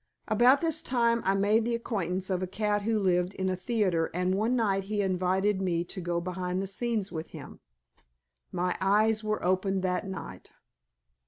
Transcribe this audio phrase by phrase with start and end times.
[0.27, 4.09] About this time I made the acquaintance of a cat who lived in a theatre
[4.15, 7.59] and one night he invited me to go behind the scenes with him.
[8.51, 10.53] My eyes were opened that night.